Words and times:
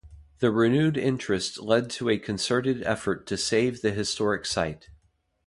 The 0.39 0.49
renewed 0.49 0.97
interest 0.97 1.59
led 1.59 1.91
to 1.91 2.09
a 2.09 2.17
concerted 2.17 2.81
effort 2.81 3.27
to 3.27 3.37
save 3.37 3.83
the 3.83 3.91
historic 3.91 4.47
site. 4.47 4.89